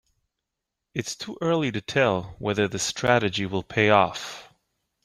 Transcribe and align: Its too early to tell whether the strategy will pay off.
Its 0.95 1.15
too 1.15 1.37
early 1.41 1.71
to 1.71 1.79
tell 1.79 2.35
whether 2.39 2.67
the 2.67 2.79
strategy 2.79 3.45
will 3.45 3.61
pay 3.61 3.91
off. 3.91 4.49